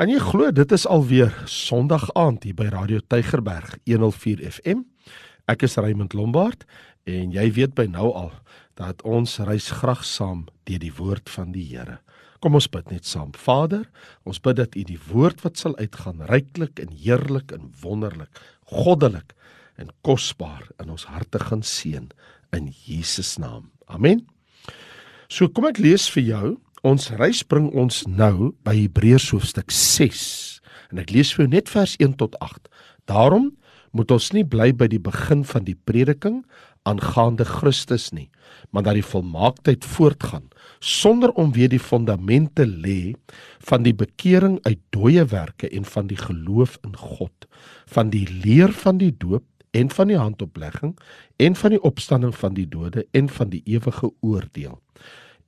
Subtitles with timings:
[0.00, 4.78] Kan jy glo dit is alweer Sondag aand hier by Radio Tygerberg 104 FM.
[5.44, 6.64] Ek is Raymond Lombard
[7.04, 8.30] en jy weet by nou al
[8.80, 11.98] dat ons reis graag saam deur die woord van die Here.
[12.40, 13.34] Kom ons bid net saam.
[13.36, 13.84] Vader,
[14.24, 18.32] ons bid dat U die woord wat sal uitgaan ryklik en heerlik en wonderlik,
[18.72, 19.36] goddelik
[19.76, 22.08] en kosbaar in ons harte gaan seën
[22.56, 23.68] in Jesus naam.
[23.84, 24.24] Amen.
[25.28, 26.46] So kom ek lees vir jou
[26.80, 30.20] Ons reis bring ons nou by Hebreërs hoofstuk 6
[30.88, 32.70] en ek lees vir jou net vers 1 tot 8.
[33.04, 33.50] Daarom
[33.92, 36.40] moet ons nie bly by die begin van die prediking
[36.88, 38.30] aangaande Christus nie,
[38.72, 40.48] maar dat die volmaaktheid voortgaan
[40.80, 43.12] sonder om weer die fondamente lê
[43.68, 47.44] van die bekering uit dooie werke en van die geloof in God,
[47.92, 49.44] van die leer van die doop
[49.76, 50.96] en van die handoplegging
[51.36, 54.80] en van die opstanding van die dode en van die ewige oordeel.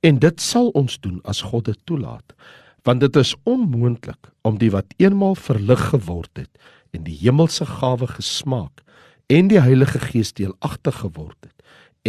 [0.03, 2.35] En dit sal ons doen as God dit toelaat,
[2.83, 6.51] want dit is onmoontlik om die wat eenmaal verlig geword het
[6.93, 8.83] en die hemelse gawe gesmaak
[9.31, 11.63] en die Heilige Gees deelagtig geword het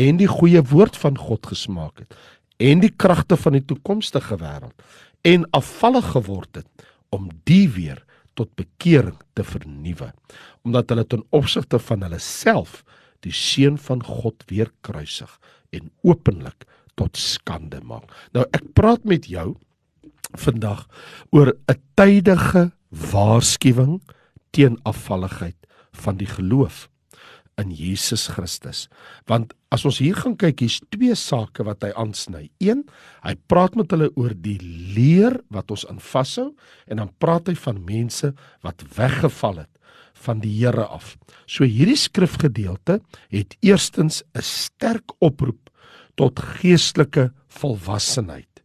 [0.07, 2.19] en die goeie woord van God gesmaak het
[2.63, 4.75] en die kragte van die toekomstige wêreld
[5.23, 8.03] en afvallig geword het om die weer
[8.35, 10.11] tot bekering te vernuwe
[10.67, 12.83] omdat hulle ten opsigte van hulle self
[13.25, 15.39] die seun van God weer kruisig
[15.71, 18.11] en openlik tot skande maak.
[18.33, 19.55] Nou ek praat met jou
[20.39, 20.87] vandag
[21.31, 24.03] oor 'n tydige waarskuwing
[24.51, 25.57] teen afvalligheid
[25.93, 26.89] van die geloof
[27.57, 28.89] in Jesus Christus.
[29.31, 32.49] Want as ons hier gaan kyk, hier's twee sake wat hy aansny.
[32.63, 32.85] Een,
[33.23, 34.59] hy praat met hulle oor die
[34.95, 36.51] leer wat ons in vashou
[36.91, 38.33] en dan praat hy van mense
[38.67, 39.71] wat weggeval het
[40.25, 41.17] van die Here af.
[41.47, 45.71] So hierdie skrifgedeelte het eerstens 'n sterk oproep
[46.15, 48.63] tot geestelike volwassenheid.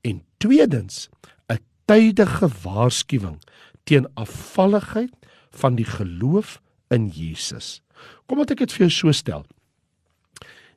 [0.00, 1.08] En tweedens,
[1.48, 3.42] 'n tydige waarskuwing
[3.84, 5.14] teen afvalligheid
[5.50, 7.80] van die geloof in Jesus.
[8.26, 9.44] Kom wat ek dit vir jou so stel.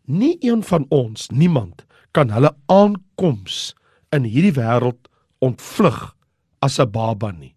[0.06, 3.75] Nie een van ons, niemand kan hulle aankoms
[4.12, 5.07] in hierdie wêreld
[5.39, 6.16] ontvlug
[6.59, 7.56] as 'n baba nie.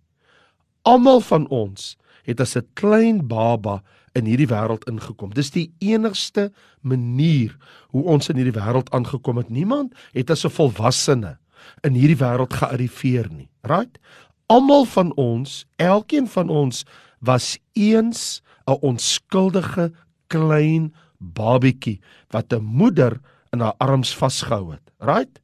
[0.83, 3.83] Almal van ons het as 'n klein baba
[4.15, 5.33] in hierdie wêreld ingekom.
[5.35, 6.51] Dis die enigste
[6.83, 7.57] manier
[7.95, 9.51] hoe ons in hierdie wêreld aangekom het.
[9.51, 11.39] Niemand het as 'n volwassene
[11.83, 13.49] in hierdie wêreld gearriveer nie.
[13.63, 13.99] Right?
[14.47, 16.85] Almal van ons, elkeen van ons
[17.21, 19.93] was eens 'n onskuldige
[20.27, 22.01] klein babietjie
[22.31, 23.21] wat 'n moeder
[23.53, 24.93] in haar arms vasgehou het.
[24.99, 25.41] Right?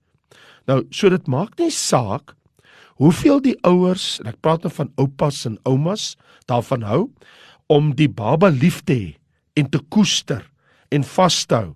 [0.66, 2.34] Nou, so dit maak nie saak
[3.00, 6.16] hoeveel die ouers, en ek praat nou van oupas en oumas,
[6.46, 7.08] daarvan hou
[7.70, 9.10] om die baba lief te hê
[9.58, 10.42] en te koester
[10.90, 11.74] en vas te hou.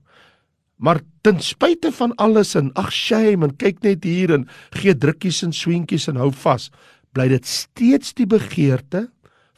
[0.82, 5.44] Maar ten spyte van alles en ag shame en kyk net hier en gee drukkies
[5.47, 6.69] en swentjies en hou vas,
[7.15, 9.06] bly dit steeds die begeerte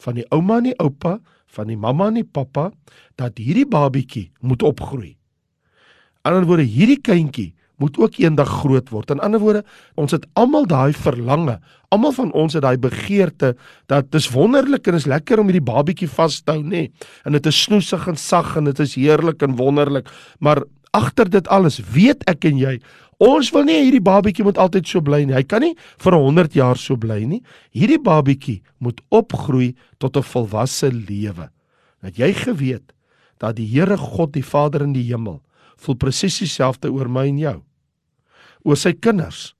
[0.04, 1.16] van die ouma en die oupa,
[1.56, 2.68] van die mamma en die pappa
[3.16, 5.14] dat hierdie babietjie moet opgroei.
[6.26, 9.10] In ander woorde, hierdie kindjie moet ook eendag groot word.
[9.10, 9.64] In ander woorde,
[9.94, 11.58] ons het almal daai verlange.
[11.92, 13.54] Almal van ons het daai begeerte
[13.90, 16.86] dat dis wonderlik en is lekker om hierdie babietjie vas te hou, nê.
[16.86, 17.10] Nee.
[17.24, 20.08] En dit is snoesig en sag en dit is heerlik en wonderlik.
[20.40, 20.64] Maar
[20.96, 22.78] agter dit alles, weet ek en jy,
[23.22, 25.36] ons wil nie hierdie babietjie moet altyd so bly nie.
[25.36, 27.42] Hy kan nie vir 100 jaar so bly nie.
[27.76, 31.50] Hierdie babietjie moet opgroei tot 'n volwasse lewe.
[32.02, 32.92] Dat jy geweet
[33.38, 35.40] dat die Here God, die Vader in die hemel,
[35.80, 37.56] voel presies dieselfde oor my en jou.
[38.66, 39.52] Oor sy kinders.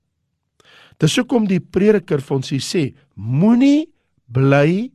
[1.01, 3.87] Dis hoekom die prediker vir ons sê, moenie
[4.33, 4.91] bly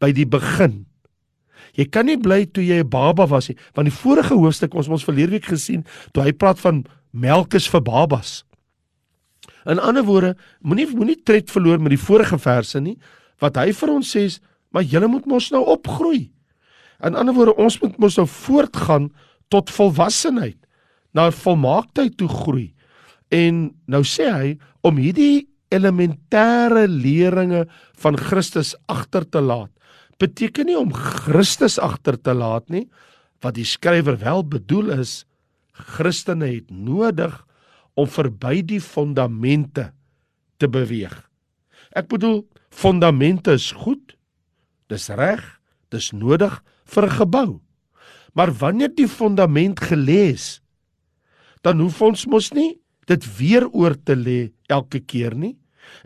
[0.00, 0.84] by die begin.
[1.76, 4.88] Jy kan nie bly toe jy 'n baba was nie, want die vorige hoofstuk ons
[4.88, 8.44] ons verlede week gesien, toe hy praat van melk is vir babas.
[9.66, 12.98] In ander woorde, moenie moenie tred verloor met die vorige verse nie,
[13.40, 14.38] wat hy vir ons sê,
[14.70, 16.30] maar julle moet mos nou opgroei.
[17.04, 19.10] In ander woorde, ons moet mos nou voortgaan
[19.48, 20.65] tot volwassenheid
[21.16, 22.70] na volmaaktheid toe groei.
[23.32, 24.50] En nou sê hy
[24.86, 27.64] om hierdie elementêre leringe
[27.98, 29.72] van Christus agter te laat.
[30.20, 32.86] Beteken nie om Christus agter te laat nie,
[33.42, 35.24] wat die skrywer wel bedoel is
[35.76, 37.34] Christene het nodig
[37.96, 39.90] om verby die fondamente
[40.60, 41.14] te beweeg.
[41.96, 42.42] Ek bedoel
[42.72, 44.16] fondamente is goed.
[44.88, 45.42] Dis reg,
[45.92, 47.60] dis nodig vir 'n gebou.
[48.34, 50.60] Maar wanneer die fondament gelê is,
[51.66, 52.76] dan hoef ons mos nie
[53.10, 55.54] dit weer oor te lê elke keer nie.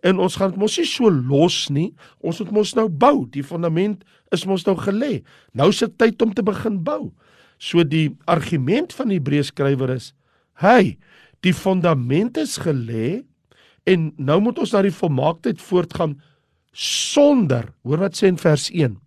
[0.05, 1.91] En ons gaan dit mos nie so los nie.
[2.21, 3.25] Ons moet mos nou bou.
[3.33, 5.23] Die fondament is mos nou gelê.
[5.57, 7.13] Nou is dit tyd om te begin bou.
[7.61, 10.13] So die argument van die Hebreërs skrywer is:
[10.61, 10.99] "Hey,
[11.41, 13.25] die fondament is gelê
[13.89, 16.19] en nou moet ons na die volmaaktheid voortgaan
[16.73, 18.99] sonder, hoor wat sê in vers 1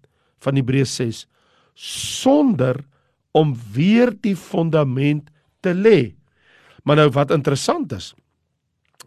[0.44, 1.28] van Hebreërs 6,
[1.76, 2.82] sonder
[3.32, 5.30] om weer die fondament
[5.62, 6.14] te lê.
[6.84, 8.14] Maar nou wat interessant is,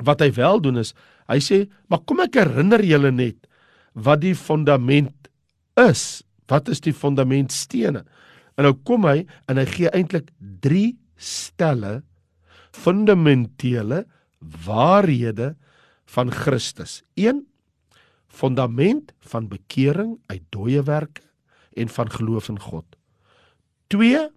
[0.05, 0.95] wat hy wel doen is,
[1.29, 3.47] hy sê, "Maar kom ek herinner julle net
[3.95, 5.29] wat die fondament
[5.77, 6.23] is.
[6.49, 8.05] Wat is die fondamentstene?"
[8.57, 10.31] En nou kom hy en hy gee eintlik
[10.61, 12.03] 3 stelle
[12.73, 14.07] fundamentele
[14.41, 15.57] waarhede
[16.05, 17.03] van Christus.
[17.15, 17.47] 1
[18.27, 21.23] Fundament van bekering uit dooie werke
[21.73, 22.85] en van geloof in God.
[23.89, 24.29] 2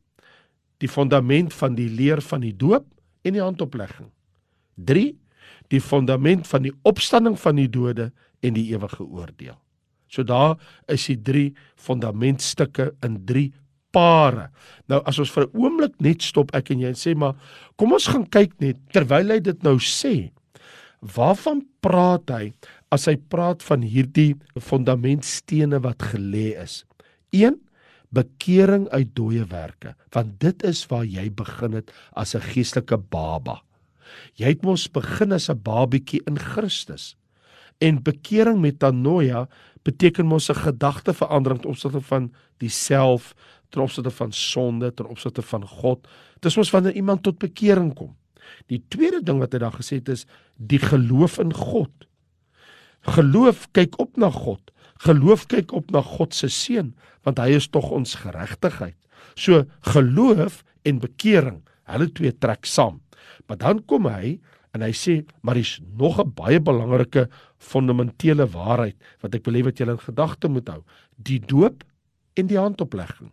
[0.80, 2.85] Die fundament van die leer van die doop
[3.24, 4.12] en die handoplegging.
[4.75, 5.16] 3
[5.69, 8.10] Die fundament van die opstanding van die dode
[8.42, 9.57] en die ewige oordeel.
[10.10, 10.57] So daar
[10.89, 13.51] is die drie fundamentstukke in drie
[13.94, 14.50] pare.
[14.89, 17.36] Nou as ons vir 'n oomblik net stop ek en jy en sê maar
[17.77, 20.31] kom ons gaan kyk net terwyl hy dit nou sê.
[21.01, 22.54] Waarvan praat hy
[22.92, 26.86] as hy praat van hierdie fundamentstene wat gelê is?
[27.31, 27.56] 1
[28.09, 33.61] bekering uit dooie werke want dit is waar jy begin het as 'n geestelike baba.
[34.35, 37.15] Jy het mos begin as 'n babietjie in Christus.
[37.79, 39.47] En bekering metanoia
[39.83, 43.35] beteken mos 'n gedagteverandering ten opsigte van diself,
[43.69, 46.07] ten opsigte van sonde, ten opsigte van God.
[46.39, 48.15] Dis mos wanneer iemand tot bekering kom.
[48.67, 50.25] Die tweede ding wat hy daar gesê het is
[50.57, 51.91] die geloof in God.
[53.01, 54.71] Geloof kyk op na God.
[55.05, 56.93] Geloof kyk op na God se seun,
[57.23, 58.97] want hy is tog ons geregtigheid.
[59.39, 59.63] So
[59.93, 62.99] geloof en bekering, hulle twee trek saam.
[63.47, 64.37] Maar dan kom hy
[64.75, 69.63] en hy sê, maar dis nog 'n baie belangrike fundamentele waarheid wat ek wil hê
[69.63, 70.83] wat julle in gedagte moet hou,
[71.17, 71.83] die doop
[72.35, 73.31] en die handoplegging.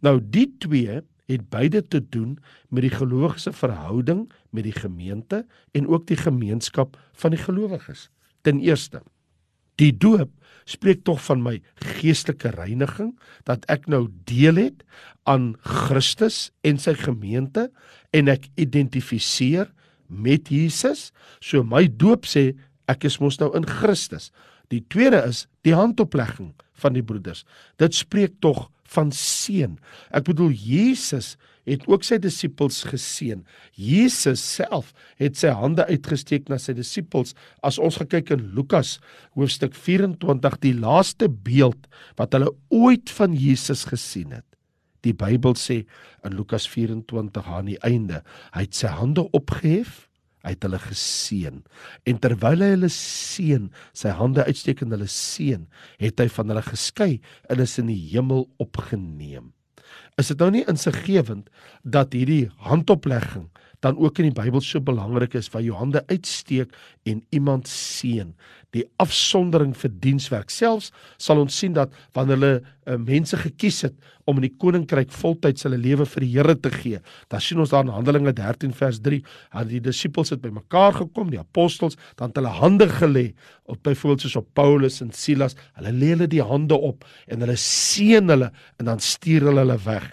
[0.00, 2.38] Nou die twee het beide te doen
[2.70, 8.08] met die gelowiges verhouding met die gemeente en ook die gemeenskap van die gelowiges.
[8.42, 9.02] Ten eerste,
[9.80, 10.32] die doop
[10.68, 11.56] spreek tog van my
[11.98, 13.14] geestelike reiniging
[13.48, 14.84] dat ek nou deel het
[15.28, 17.68] aan Christus en sy gemeente
[18.16, 19.70] en ek identifiseer
[20.08, 21.10] met Jesus.
[21.40, 22.52] So my doop sê
[22.88, 24.30] ek is mos nou in Christus.
[24.72, 27.44] Die tweede is die handoplegging van die broeders.
[27.80, 29.76] Dit spreek tog van seën.
[30.14, 31.36] Ek bedoel Jesus
[31.68, 33.42] het ook sy disippels geseën.
[33.76, 37.34] Jesus self het sy hande uitgesteek na sy disippels.
[37.62, 38.96] As ons gekyk in Lukas
[39.36, 41.88] hoofstuk 24, die laaste beeld
[42.20, 44.46] wat hulle ooit van Jesus gesien het.
[45.06, 45.84] Die Bybel sê
[46.26, 48.24] in Lukas 24 aan die einde,
[48.56, 50.07] hy het sy hande opgehef
[50.46, 51.60] hy het hulle geseën.
[52.08, 55.66] En terwyl hy hulle seën sy hande uitsteek en hulle seën
[56.02, 57.12] het hy van hulle geskei
[57.50, 59.52] en is in die hemel opgeneem.
[60.18, 61.48] Is dit nou nie insiggewend
[61.86, 63.48] dat hierdie handoplegging
[63.80, 66.74] dan ook in die Bybel so belangrik is waar jou hande uitsteek
[67.08, 68.34] en iemand seën.
[68.76, 73.94] Die afsondering vir dienswerk selfs sal ons sien dat wanneer hulle uh, mense gekies het
[74.28, 76.98] om in die koninkryk voltyds hulle lewe vir die Here te gee
[77.32, 81.32] dan sien ons daar in Handelinge 13 vers 3 dat die disippels het bymekaar gekom
[81.32, 83.24] die apostels dan het hulle hande gelê
[83.68, 85.56] op byvoorbeeld soos op Paulus en Silas.
[85.78, 89.80] Hulle lê hulle die hande op en hulle seën hulle en dan stuur hulle hulle
[89.86, 90.06] weg.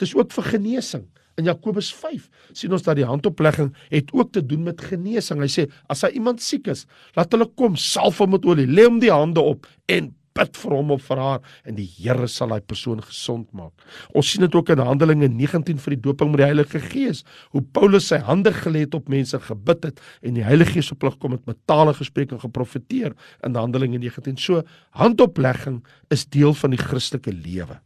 [0.00, 1.08] Dis ook vir genesing
[1.40, 5.40] In Jakobus 5 sien ons dat die handoplegging het ook te doen met genesing.
[5.40, 6.86] Hy sê as hy iemand siek is,
[7.16, 10.74] laat hulle kom, salf hom met olie, lê hom die hande op en bid vir
[10.76, 13.72] hom of vir haar en die Here sal daai persoon gesond maak.
[14.16, 17.22] Ons sien dit ook in Handelinge 19 vir die doping met die Heilige Gees,
[17.52, 21.04] hoe Paulus sy hande gelê het op mense gebid het en die Heilige Gees op
[21.04, 24.40] hulle gekom het met tale gespreek en geprofeteer in Handelinge 19.
[24.40, 24.64] So
[24.98, 27.80] handoplegging is deel van die Christelike lewe.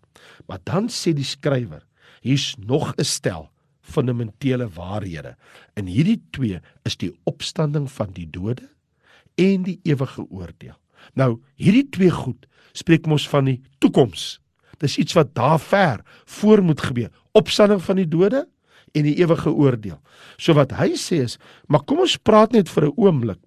[0.47, 1.83] Maar dan sê die skrywer
[2.26, 5.37] hier's nog 'n stel fundamentele waarhede.
[5.75, 8.68] En hierdie twee is die opstanding van die dode
[9.35, 10.75] en die ewige oordeel.
[11.14, 14.40] Nou, hierdie twee goed spreek mos van die toekoms.
[14.83, 17.11] Dis iets wat daar ver voor moet gebeur.
[17.33, 18.49] Opstanding van die dode
[18.92, 20.00] en die ewige oordeel.
[20.37, 23.40] So wat hy sê is, maar kom ons praat net vir 'n oomblik.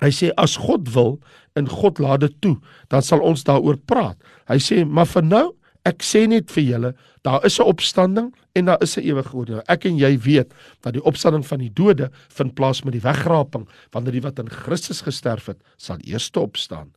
[0.00, 1.20] Hy sê as God wil
[1.54, 2.56] en God laat dit toe,
[2.88, 4.16] dan sal ons daaroor praat.
[4.48, 6.90] Hy sê, maar vir nou Ek sê net vir julle,
[7.24, 9.62] daar is 'n opstanding en daar is 'n ewige oordeel.
[9.68, 13.68] Ek en jy weet dat die opstanding van die dode vind plaas met die wegraping,
[13.92, 16.92] wanneer die wat in Christus gesterf het, sal eers opstaan.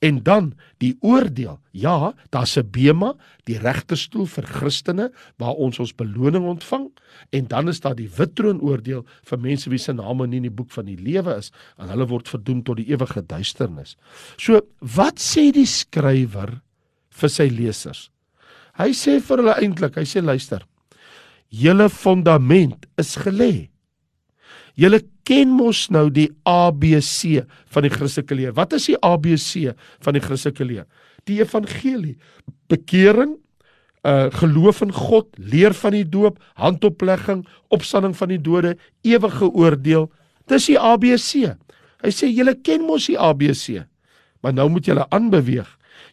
[0.00, 1.60] En dan die oordeel.
[1.70, 6.90] Ja, daar's 'n bema, die regterstoel vir Christene waar ons ons beloning ontvang
[7.30, 10.42] en dan is daar die wit troon oordeel vir mense wie se name nie in
[10.42, 13.96] die boek van die lewe is en hulle word verdoem tot die ewige duisternis.
[14.36, 16.60] So, wat sê die skrywer
[17.10, 18.11] vir sy lesers?
[18.80, 20.64] Hy sê vir hulle eintlik, hy sê luister.
[21.52, 23.68] Julle fondament is gelê.
[24.78, 27.42] Julle ken mos nou die ABC
[27.74, 28.54] van die Christelike leer.
[28.56, 30.86] Wat is die ABC van die Christelike leer?
[31.28, 32.16] Die evangelie,
[32.72, 33.36] bekering,
[34.02, 38.74] uh geloof in God, leer van die doop, handoplegging, opstanding van die dode,
[39.06, 40.08] ewige oordeel.
[40.50, 41.52] Dis die ABC.
[42.02, 43.84] Hy sê julle ken mos die ABC.
[44.42, 45.68] Maar nou moet julle aanbeweeg.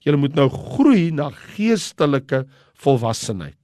[0.06, 2.46] Julle moet nou groei na geestelike
[2.80, 3.58] volwassenheid.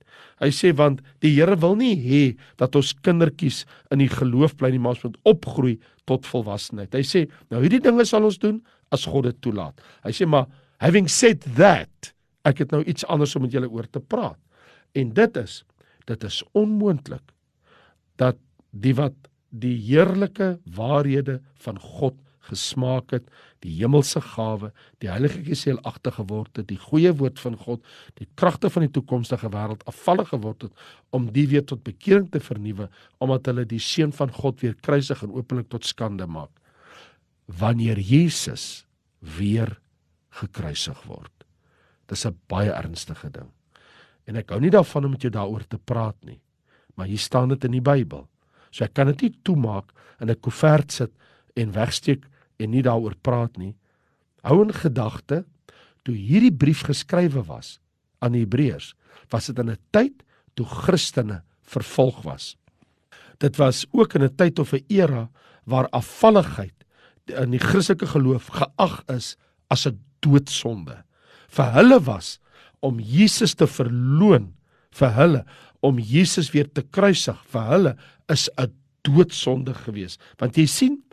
[0.43, 2.23] Hy sê want die Here wil nie hê
[2.59, 3.63] dat ons kindertjies
[3.93, 5.75] in die geloof bly nie, maar ons moet opgroei
[6.09, 6.91] tot volwassenheid.
[6.91, 7.23] Hy sê
[7.53, 8.59] nou hierdie dinge sal ons doen
[8.93, 9.79] as God dit toelaat.
[10.03, 10.49] Hy sê maar
[10.83, 12.11] having said that,
[12.45, 14.39] ek het nou iets anders om met julle oor te praat.
[14.95, 15.63] En dit is
[16.05, 17.23] dit is onmoontlik
[18.21, 18.37] dat
[18.69, 19.15] die wat
[19.49, 23.27] die heerlike waarhede van God gesmaak het,
[23.65, 24.71] die hemelse gawe,
[25.01, 27.83] die Heilige Gees seelagtig geword het, die goeie woord van God,
[28.19, 30.85] die kragte van die toekomstige wêreld afvallig geword het
[31.15, 32.89] om die weer tot bekering te vernuwe,
[33.23, 36.51] omdat hulle die seun van God weer kruisig en openlik tot skande maak.
[37.45, 38.85] Wanneer Jesus
[39.19, 39.77] weer
[40.41, 41.31] gekruisig word.
[42.07, 43.49] Dis 'n baie ernstige ding.
[44.25, 46.41] En ek hou nie daarvan om met jou daaroor te praat nie,
[46.95, 48.27] maar hier staan dit in die Bybel.
[48.71, 51.11] So ek kan dit nie toemaak in 'n koevert sit
[51.55, 52.25] en wegsteek
[52.57, 53.75] en nie daaroor praat nie.
[54.43, 55.43] Hou in gedagte
[56.05, 57.79] toe hierdie brief geskrywe was
[58.21, 58.93] aan die Hebreërs,
[59.33, 60.23] was dit in 'n tyd
[60.55, 62.55] toe Christene vervolg was.
[63.39, 65.29] Dit was ook in 'n tyd of 'n era
[65.65, 66.85] waar afvalligheid
[67.25, 69.35] in die Christelike geloof geag is
[69.69, 71.03] as 'n doodsonde.
[71.49, 72.39] Vir hulle was
[72.79, 74.53] om Jesus te verloon,
[74.91, 75.45] vir hulle
[75.81, 77.97] om Jesus weer te kruisig, vir hulle
[78.29, 78.71] is 'n
[79.01, 80.17] doodsonde gewees.
[80.37, 81.03] Want jy sien,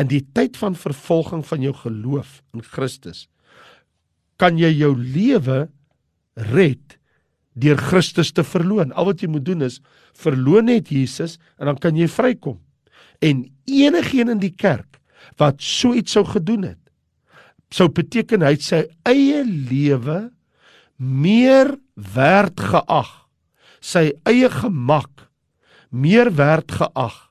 [0.00, 3.26] in die tyd van vervolging van jou geloof in Christus
[4.40, 5.66] kan jy jou lewe
[6.50, 6.96] red
[7.60, 8.94] deur Christus te verloon.
[8.96, 9.80] Al wat jy moet doen is
[10.16, 12.56] verloon net Jesus en dan kan jy vrykom.
[13.20, 14.96] En enigiemand in die kerk
[15.40, 16.80] wat so iets sou gedoen het,
[17.70, 20.30] sou beteken hy sy eie lewe
[20.96, 23.10] meer werd geag,
[23.80, 25.28] sy eie gemak
[25.92, 27.29] meer werd geag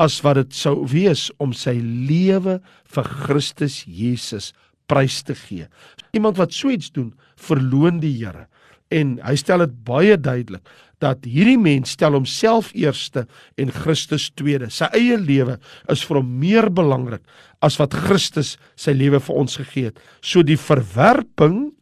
[0.00, 2.58] as wat dit sou wees om sy lewe
[2.92, 4.52] vir Christus Jesus
[4.90, 5.66] prys te gee.
[6.14, 8.46] Iemand wat so iets doen, verloon die Here.
[8.94, 10.62] En hy stel dit baie duidelik
[11.02, 13.26] dat hierdie mens stel homself eerste
[13.60, 14.70] en Christus tweede.
[14.72, 15.58] Sy eie lewe
[15.92, 17.24] is vir hom meer belangrik
[17.64, 20.00] as wat Christus sy lewe vir ons gegee het.
[20.22, 21.74] So die verwerping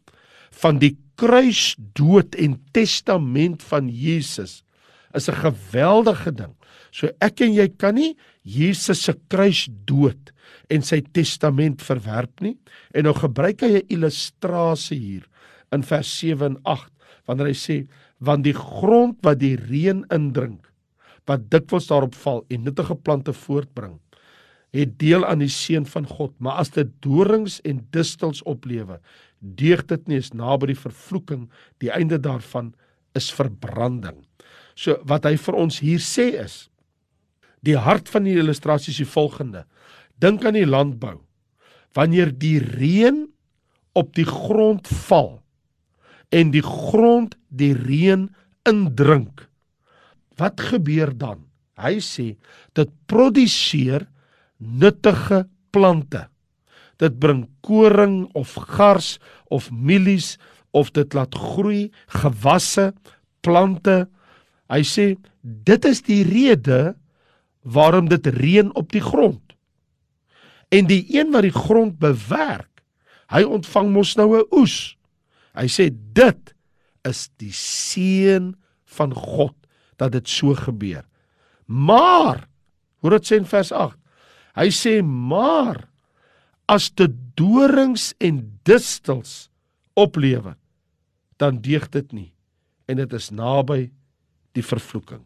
[0.59, 4.64] van die kruisdood en testament van Jesus
[5.15, 6.55] is 'n geweldige ding.
[6.91, 10.31] So ek en jy kan nie Jesus se kruis dood
[10.69, 12.57] en sy testament verwerp nie.
[12.93, 15.25] En nou gebruik hy 'n illustrasie hier
[15.71, 16.91] in vers 7 en 8
[17.27, 17.77] wanneer hy sê
[18.23, 20.71] want die grond wat die reën indrink
[21.29, 23.97] wat dikwels daarop val en nuttige plante voortbring
[24.75, 28.99] het deel aan die seën van God maar as dit dorings en distels oplewe
[29.39, 31.47] deeg dit nie is naby die vervloeking
[31.83, 32.73] die einde daarvan
[33.17, 34.23] is verbranding
[34.75, 36.65] so wat hy vir ons hier sê is
[37.65, 39.63] Die hart van die illustrasie is die volgende.
[40.21, 41.17] Dink aan die landbou.
[41.97, 43.25] Wanneer die reën
[43.97, 45.39] op die grond val
[46.35, 48.27] en die grond die reën
[48.67, 49.45] indrink,
[50.35, 51.45] wat gebeur dan?
[51.79, 52.33] Hy sê
[52.75, 54.07] dit produseer
[54.59, 56.25] nuttige plante.
[56.99, 59.15] Dit bring koring of gars
[59.47, 60.35] of mielies
[60.75, 61.87] of dit laat groei
[62.19, 62.91] gewasse,
[63.45, 64.05] plante.
[64.71, 66.95] Hy sê dit is die rede
[67.65, 69.41] waarom dit reën op die grond.
[70.73, 72.83] En die een wat die grond bewerk,
[73.29, 74.97] hy ontvang mos nou 'n oes.
[75.55, 76.53] Hy sê dit
[77.05, 78.55] is die seën
[78.85, 79.55] van God
[79.97, 81.05] dat dit so gebeur.
[81.65, 82.47] Maar
[83.01, 83.97] hoor dit sê in vers 8.
[84.55, 85.87] Hy sê maar
[86.67, 89.49] as dit dorings en distels
[89.93, 90.55] oplewe,
[91.37, 92.31] dan deeg dit nie
[92.85, 93.91] en dit is naby
[94.55, 95.21] die vervloeking.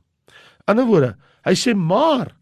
[0.68, 1.16] In 'n woorde,
[1.48, 2.34] Hy sê maar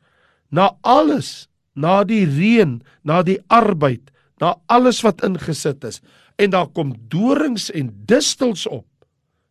[0.52, 4.10] na alles, na die reën, na die arbeid,
[4.42, 6.02] na alles wat ingesit is
[6.38, 8.86] en daar kom dorings en distels op.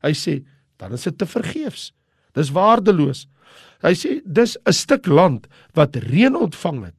[0.06, 0.36] Hy sê
[0.78, 1.90] dan is dit te vergeefs.
[2.36, 3.24] Dis waardeloos.
[3.82, 6.98] Hy sê dis 'n stuk land wat reën ontvang het.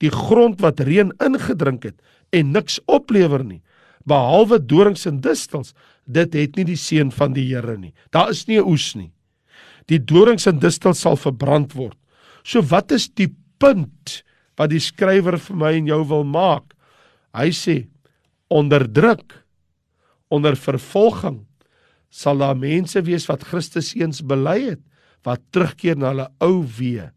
[0.00, 2.00] Die grond wat reën ingedrink het
[2.32, 3.62] en niks oplewer nie
[4.04, 5.74] behalwe dorings en distels.
[6.06, 7.94] Dit het nie die seën van die Here nie.
[8.10, 9.12] Daar is nie 'n oes nie
[9.90, 11.96] die dorings en distel sal verbrand word.
[12.46, 13.30] So wat is die
[13.60, 14.20] punt
[14.60, 16.74] wat die skrywer vir my en jou wil maak?
[17.36, 17.76] Hy sê
[18.50, 19.36] onderdruk
[20.30, 21.42] onder vervolging
[22.10, 24.82] sal daar mense wees wat Christus eens bely het
[25.26, 27.10] wat terugkeer na hulle ou weë.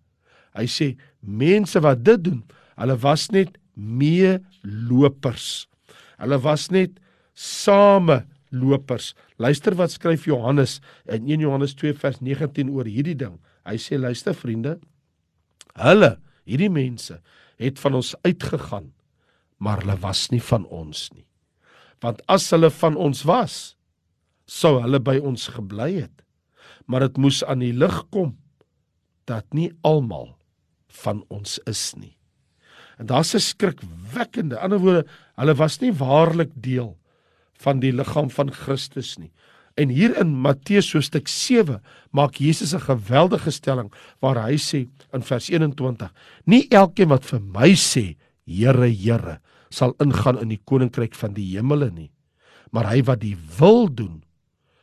[0.54, 2.42] Hy sê mense wat dit doen,
[2.78, 5.66] hulle was net meelopers.
[6.22, 7.00] Hulle was net
[7.34, 8.22] same
[8.54, 9.14] lopers.
[9.42, 13.40] Luister wat skryf Johannes in 1 Johannes 2 vers 19 oor hierdie ding.
[13.68, 14.78] Hy sê luister vriende,
[15.80, 17.20] hulle, hierdie mense
[17.62, 18.92] het van ons uitgegaan,
[19.64, 21.26] maar hulle was nie van ons nie.
[22.04, 23.76] Want as hulle van ons was,
[24.50, 26.24] sou hulle by ons gebly het.
[26.86, 28.36] Maar dit moes aan die lig kom
[29.30, 30.34] dat nie almal
[31.04, 32.18] van ons is nie.
[33.00, 35.06] En daar's 'n skrikwekkende, ander woorde,
[35.36, 36.98] hulle was nie waarlik deel
[37.62, 39.32] van die liggaam van Christus nie.
[39.74, 41.82] En hier in Matteus hoofstuk 7
[42.12, 43.92] maak Jesus 'n geweldige stelling
[44.22, 46.14] waar hy sê in vers 21:
[46.46, 51.56] Nie elkeen wat vir my sê, Here, Here, sal ingaan in die koninkryk van die
[51.56, 52.12] hemele nie,
[52.72, 54.24] maar hy wat die wil doen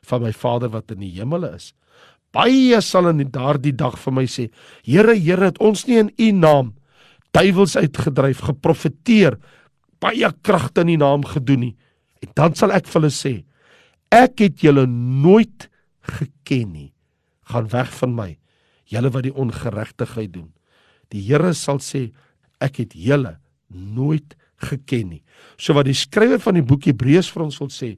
[0.02, 1.74] van my Vader wat in die hemele is.
[2.32, 4.50] Baie sal in daardie dag vir my sê:
[4.82, 6.74] Here, Here, het ons nie in U naam
[7.30, 9.38] duiwels uitgedryf, geprofeteer,
[10.00, 11.76] baie kragte in U naam gedoen nie?
[12.24, 13.34] En dan sal ek vir hulle sê:
[14.12, 15.68] Ek het julle nooit
[16.16, 16.90] geken nie.
[17.50, 18.30] Gaan weg van my,
[18.90, 20.50] julle wat die ongeregtigheid doen.
[21.14, 22.10] Die Here sal sê:
[22.60, 23.38] Ek het julle
[23.70, 25.22] nooit geken nie.
[25.56, 27.94] So wat die skrywer van die boek Hebreërs vir ons wil sê,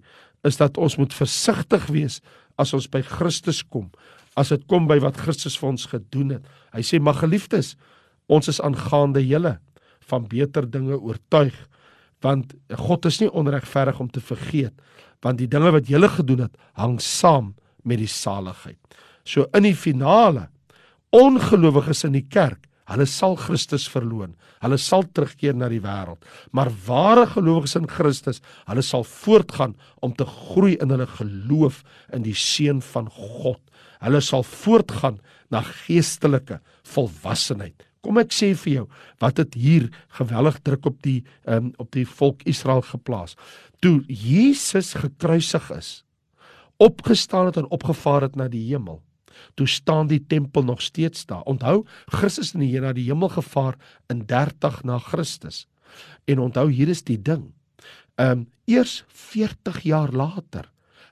[0.47, 2.21] is dat ons moet versigtig wees
[2.61, 3.89] as ons by Christus kom.
[4.39, 6.47] As dit kom by wat Christus vir ons gedoen het.
[6.73, 7.75] Hy sê: "Maar geliefdes,
[8.29, 9.59] ons is aangaande julle
[10.09, 11.57] van beter dinge oortuig."
[12.23, 14.75] Want God is nie onregverdig om te vergeet
[15.23, 17.53] want die dinge wat jy gele gedoen het hang saam
[17.87, 18.79] met die saligheid.
[19.25, 20.49] So in die finale
[21.15, 24.35] ongelowiges in die kerk, hulle sal Christus verloon.
[24.63, 26.23] Hulle sal terugkeer na die wêreld.
[26.53, 32.27] Maar ware gelowiges in Christus, hulle sal voortgaan om te groei in hulle geloof in
[32.27, 33.61] die seun van God.
[34.03, 35.21] Hulle sal voortgaan
[35.53, 36.61] na geestelike
[36.95, 37.87] volwassenheid.
[38.03, 38.87] Kom ek sê vir jou,
[39.23, 39.87] wat het hier
[40.19, 43.37] geweldig druk op die um, op die volk Israel geplaas.
[43.83, 45.91] Toe Jesus gekruisig is,
[46.83, 49.01] opgestaan het en opgevaar het na die hemel.
[49.55, 51.47] Toe staan die tempel nog steeds daar.
[51.49, 53.79] Onthou, Christus in die na die hemel gevaar
[54.11, 55.67] in 30 na Christus.
[56.27, 57.53] En onthou, hier is die ding.
[58.19, 60.69] Ehm um, eers 40 jaar later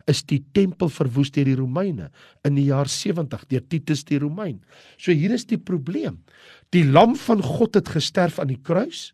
[0.09, 2.11] is die tempel verwoes deur die Romeine
[2.47, 4.61] in die jaar 70 deur Titus die Romein.
[4.99, 6.21] So hier is die probleem.
[6.73, 9.11] Die lam van God het gesterf aan die kruis.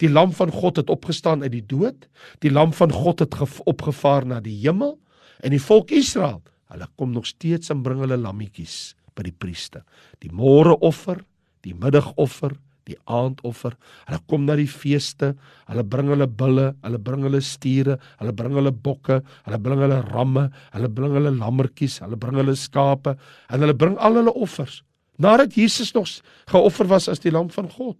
[0.00, 2.08] Die lam van God het opgestaan uit die dood.
[2.44, 4.98] Die lam van God het opgevaar na die hemel
[5.40, 9.84] en die volk Israel, hulle kom nog steeds en bring hulle lammetjies by die priester.
[10.20, 11.22] Die môreoffer,
[11.64, 12.52] die middagoffer,
[12.90, 13.78] die aandoffer.
[14.08, 15.32] Hulle kom na die feeste,
[15.70, 20.02] hulle bring hulle bulle, hulle bring hulle stiere, hulle bring hulle bokke, hulle bring hulle
[20.10, 23.16] ramme, hulle bring hulle lammetjies, hulle bring hulle skape
[23.50, 24.82] en hulle bring al hulle offers
[25.20, 26.08] nadat Jesus nog
[26.48, 27.98] geoffer was as die lam van God.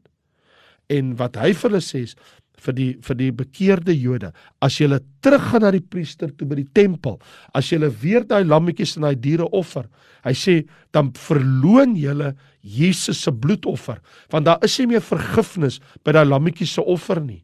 [0.90, 2.16] En wat hy vir hulle sê is
[2.61, 4.88] vir die vir die bekeerde Jode, as jy
[5.25, 7.18] teruggaan na die priester toe by die tempel,
[7.55, 9.88] as jy weer daai lammetjies en daai diere offer,
[10.25, 10.57] hy sê
[10.92, 14.01] dan verloon jy Jesus se bloedoffer,
[14.33, 17.42] want daar is nie meer vergifnis by daai lammetjies se offer nie.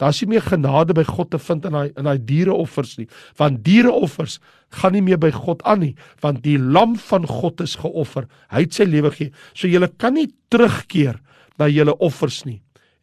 [0.00, 3.08] Daar is nie meer genade by God te vind in daai in daai diereoffers nie,
[3.40, 4.38] want diereoffers
[4.80, 5.94] gaan nie meer by God aan nie,
[6.24, 8.28] want die lam van God is geoffer.
[8.52, 9.34] Hy het sy lewe gegee.
[9.52, 11.20] So jy kan nie terugkeer
[11.60, 12.60] na julle offers nie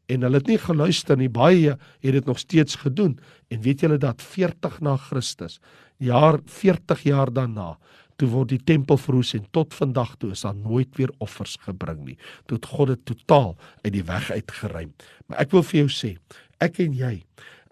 [0.08, 1.30] en hulle het nie geluister nie.
[1.30, 3.18] Baie het dit nog steeds gedoen.
[3.52, 5.60] En weet julle dat 40 na Christus
[5.98, 7.78] jaar 40 jaar daarna
[8.18, 12.04] toe word die tempel verwoes en tot vandag toe is daar nooit weer offers gebring
[12.06, 12.18] nie.
[12.50, 14.94] Toe het God dit totaal uit die weg uitgeruim.
[15.28, 16.16] Maar ek wil vir jou sê
[16.64, 17.16] ek en jy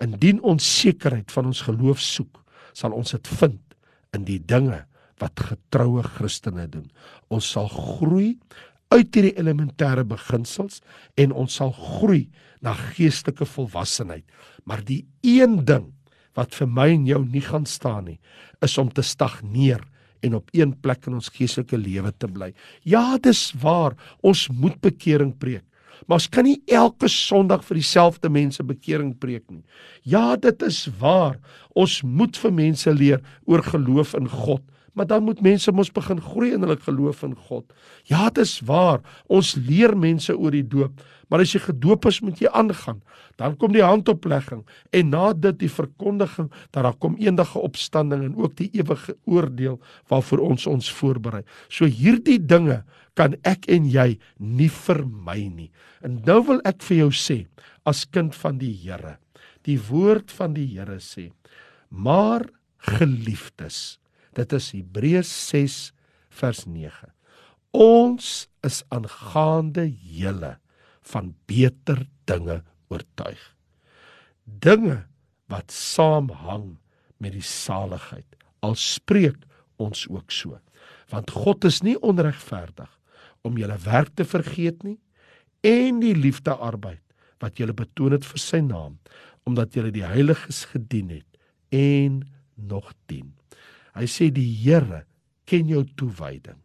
[0.04, 2.41] indien ons sekerheid van ons geloof soek
[2.78, 3.76] sal ons dit vind
[4.13, 4.84] in die dinge
[5.24, 6.89] wat getroue Christene doen.
[7.32, 8.36] Ons sal groei
[8.93, 10.82] uit hierdie elementêre beginsels
[11.19, 12.26] en ons sal groei
[12.63, 14.26] na geestelike volwassenheid.
[14.65, 15.91] Maar die een ding
[16.36, 18.19] wat vir my en jou nie gaan staan nie,
[18.63, 19.84] is om te stagneer
[20.26, 22.52] en op een plek in ons geestelike lewe te bly.
[22.84, 23.95] Ja, dis waar,
[24.26, 25.63] ons moet bekering preek.
[26.06, 29.63] Maar ons kan nie elke Sondag vir dieselfde mense bekering preek nie.
[30.04, 31.39] Ja, dit is waar.
[31.74, 34.63] Ons moet vir mense leer oor geloof in God
[34.96, 37.66] maar dan moet mense mos begin groei in hulle geloof in God.
[38.08, 39.04] Ja, dit is waar.
[39.28, 43.02] Ons leer mense oor die doop, maar as jy gedoop is, moet jy aangaan.
[43.40, 44.64] Dan kom die handoplegging
[44.96, 49.82] en na dit die verkondiging dat daar kom eendige opstanding en ook die ewige oordeel
[50.12, 51.44] waarvoor ons ons voorberei.
[51.68, 52.84] So hierdie dinge
[53.20, 55.72] kan ek en jy nie vermy nie.
[56.04, 57.44] En nou wil ek vir jou sê
[57.86, 59.18] as kind van die Here.
[59.66, 61.32] Die woord van die Here sê:
[61.90, 63.98] "Maar geliefdes,
[64.36, 65.80] Dit is Hebreërs 6
[66.36, 67.12] vers 9.
[67.76, 70.56] Ons is aangaande julle
[71.12, 73.41] van beter dinge oortuig.
[74.43, 75.06] Dinge
[75.52, 76.76] wat saamhang
[77.17, 78.28] met die saligheid.
[78.65, 79.38] Al spreek
[79.80, 80.60] ons ook so.
[81.12, 82.91] Want God is nie onregverdig
[83.45, 84.98] om julle werk te vergeet nie
[85.65, 87.02] en die liefde arbeid
[87.43, 88.98] wat julle betoon het vir sy naam
[89.45, 91.39] omdat julle die heiliges gedien het
[91.76, 92.24] en
[92.56, 93.36] nog dien.
[93.96, 95.06] Hy sê die Here
[95.46, 96.60] ken jou toewyding.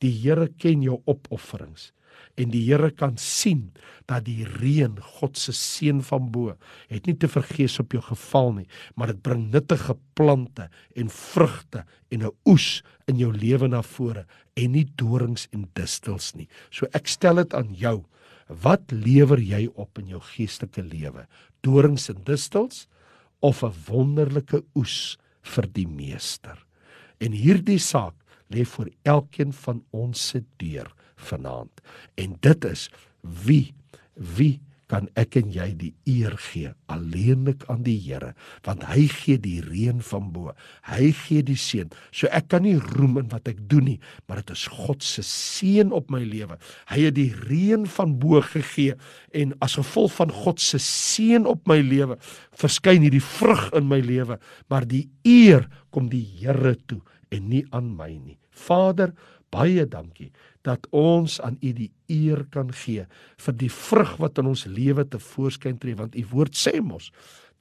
[0.00, 1.92] Die Here ken jou opofferings
[2.40, 3.70] en die Here kan sien
[4.08, 6.54] dat die reën God se seën van bo
[6.92, 11.84] het nie te vergees op jou geval nie, maar dit bring nuttige plante en vrugte
[12.10, 16.48] en 'n oes in jou lewe na vore en nie dorings en distels nie.
[16.70, 18.04] So ek stel dit aan jou.
[18.48, 21.26] Wat lewer jy op in jou geestelike lewe?
[21.62, 22.86] Dorings en distels
[23.40, 26.65] of 'n wonderlike oes vir die meester?
[27.18, 28.14] En hierdie saak
[28.52, 30.92] lê vir elkeen van ons se deur
[31.28, 31.82] vanaand.
[32.14, 32.88] En dit is
[33.22, 33.74] wie
[34.16, 38.32] wie kan ek en jy die eer gee alleenlik aan die Here
[38.66, 40.52] want hy gee die reën van bo
[40.90, 41.90] hy gee die seën.
[42.14, 45.24] So ek kan nie roem in wat ek doen nie maar dit is God se
[45.26, 46.58] seën op my lewe.
[46.92, 48.96] Hy het die reën van bo gegee
[49.34, 52.18] en as gevolg van God se seën op my lewe
[52.56, 54.38] verskyn hierdie vrug in my lewe
[54.70, 57.02] maar die eer kom die Here toe
[57.34, 58.38] en nie aan my nie.
[58.56, 59.12] Vader
[59.54, 60.30] baie dankie
[60.66, 63.06] dat ons aan U die eer kan gee
[63.44, 67.10] vir die vrug wat in ons lewe te voorskyn tree want U woord sê mos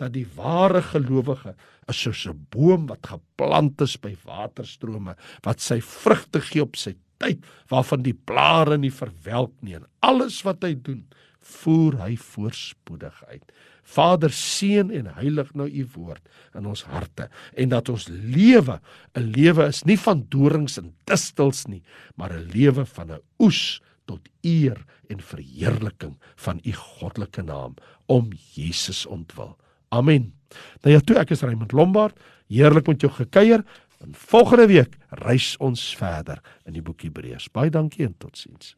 [0.02, 1.56] dat die ware gelowige
[1.89, 6.95] is soos 'n boom wat geplant is by waterstrome wat sy vrugte gee op sy
[7.19, 11.06] tyd waarvan die blare nie verwelk nie en alles wat hy doen
[11.45, 13.51] voer hy voorspoedig uit.
[13.86, 18.79] Vader seën en heilig nou u woord in ons harte en dat ons lewe
[19.13, 21.84] 'n lewe is nie van dorings en distels nie,
[22.15, 28.29] maar 'n lewe van 'n oes tot eer en verheerliking van u goddelike naam om
[28.53, 29.58] Jesus ontwil.
[29.89, 30.34] Amen.
[30.81, 33.63] Nou ja, toe ek is Raymond Lombard, heerlik met jou gekuier.
[34.03, 37.49] En volgende week reis ons verder in die boek Hebreërs.
[37.51, 38.75] Baie dankie en totsiens.